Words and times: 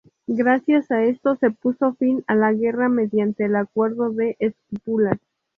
Gracias 0.33 0.89
a 0.89 1.03
esto 1.03 1.35
se 1.35 1.51
puso 1.51 1.93
fin 1.93 2.23
a 2.25 2.33
la 2.33 2.51
guerra 2.53 2.89
mediante 2.89 3.45
el 3.45 3.55
Acuerdo 3.55 4.09
de 4.09 4.35
Esquipulas. 4.39 5.19